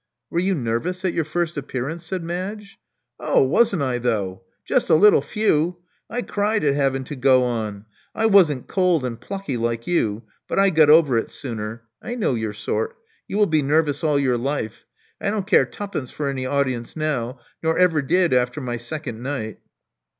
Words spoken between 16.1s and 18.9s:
any audience now, nor ever did after my